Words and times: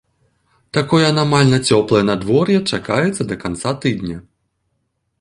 Такое 0.77 1.03
анамальна 1.13 1.59
цёплае 1.69 2.03
надвор'е 2.09 2.57
чакаецца 2.75 3.23
да 3.33 3.41
канца 3.45 3.79
тыдня. 3.85 4.17